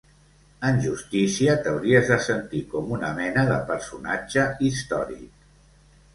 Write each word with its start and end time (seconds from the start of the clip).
En 0.69 0.77
justícia, 0.85 1.53
t'hauries 1.67 2.09
de 2.13 2.17
sentir 2.29 2.63
com 2.73 2.95
una 2.99 3.13
mena 3.19 3.45
de 3.53 3.59
personatge 3.69 4.49
històric 4.71 5.49